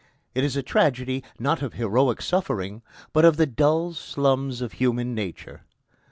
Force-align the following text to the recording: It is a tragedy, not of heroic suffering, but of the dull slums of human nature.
It 0.33 0.43
is 0.43 0.55
a 0.57 0.63
tragedy, 0.63 1.23
not 1.37 1.61
of 1.61 1.73
heroic 1.73 2.23
suffering, 2.23 2.81
but 3.13 3.23
of 3.23 3.37
the 3.37 3.45
dull 3.45 3.93
slums 3.93 4.59
of 4.59 4.71
human 4.71 5.13
nature. 5.13 5.61